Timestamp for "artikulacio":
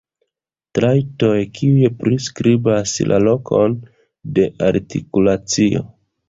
4.71-5.85